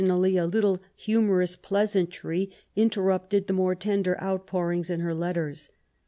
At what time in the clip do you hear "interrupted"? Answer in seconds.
2.75-3.45